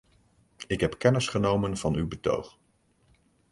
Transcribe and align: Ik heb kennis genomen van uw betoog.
Ik 0.67 0.79
heb 0.79 0.97
kennis 0.97 1.27
genomen 1.27 1.77
van 1.77 1.95
uw 1.95 2.07
betoog. 2.07 2.57